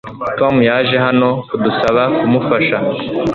Tom 0.39 0.55
yaje 0.69 0.95
hano 1.05 1.29
kudusaba 1.49 2.03
kumufasha 2.17 2.77